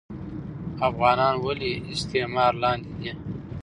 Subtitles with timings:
[0.87, 3.11] افغانان ولي د استعمار لاندي دي